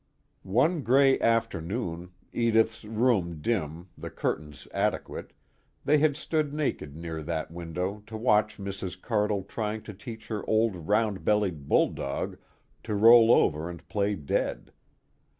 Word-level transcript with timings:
One 0.41 0.81
gray 0.81 1.19
afternoon 1.19 2.13
Edith's 2.33 2.83
room 2.83 3.39
dim, 3.39 3.89
the 3.95 4.09
curtains 4.09 4.67
adequate 4.73 5.31
they 5.85 5.99
had 5.99 6.17
stood 6.17 6.55
naked 6.55 6.95
near 6.95 7.21
that 7.21 7.51
window 7.51 8.01
to 8.07 8.17
watch 8.17 8.57
Mrs. 8.57 8.99
Cardle 8.99 9.43
trying 9.43 9.83
to 9.83 9.93
teach 9.93 10.25
her 10.29 10.43
old 10.49 10.75
round 10.87 11.23
bellied 11.23 11.69
bulldog 11.69 12.39
to 12.81 12.95
roll 12.95 13.31
over 13.31 13.69
and 13.69 13.87
play 13.89 14.15
dead. 14.15 14.71